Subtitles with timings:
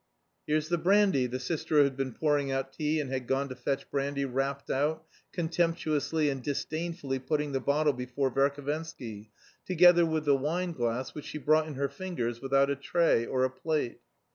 [0.47, 3.55] "Here's the brandy," the sister who had been pouring out tea and had gone to
[3.55, 9.29] fetch brandy rapped out, contemptuously and disdainfully putting the bottle before Verhovensky,
[9.63, 13.51] together with the wineglass which she brought in her fingers without a tray or a
[13.51, 13.99] plate.